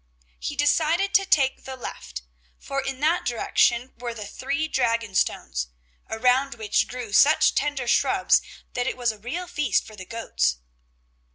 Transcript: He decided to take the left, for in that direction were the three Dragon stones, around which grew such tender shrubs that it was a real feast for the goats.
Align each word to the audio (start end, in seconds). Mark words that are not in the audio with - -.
He 0.39 0.55
decided 0.55 1.13
to 1.13 1.27
take 1.27 1.63
the 1.63 1.75
left, 1.75 2.23
for 2.57 2.81
in 2.81 3.01
that 3.01 3.23
direction 3.23 3.93
were 3.99 4.15
the 4.15 4.25
three 4.25 4.67
Dragon 4.67 5.13
stones, 5.13 5.67
around 6.09 6.55
which 6.55 6.87
grew 6.87 7.13
such 7.13 7.53
tender 7.53 7.87
shrubs 7.87 8.41
that 8.73 8.87
it 8.87 8.97
was 8.97 9.11
a 9.11 9.19
real 9.19 9.45
feast 9.45 9.85
for 9.85 9.95
the 9.95 10.07
goats. 10.07 10.57